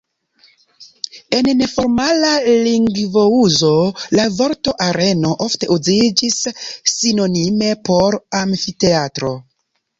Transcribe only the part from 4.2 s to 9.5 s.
la vorto areno ofte uziĝis sinonime por "amfiteatro".